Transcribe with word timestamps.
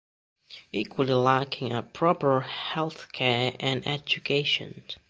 Equally 0.71 1.13
lacking 1.13 1.73
are 1.73 1.83
proper 1.83 2.41
healthcare 2.73 3.55
and 3.59 3.85
education. 3.85 4.83